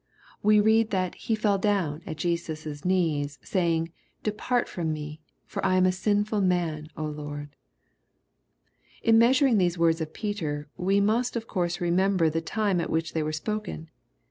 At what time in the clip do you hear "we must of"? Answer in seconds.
10.75-11.45